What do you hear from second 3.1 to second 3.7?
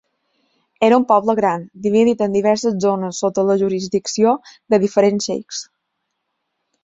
sota la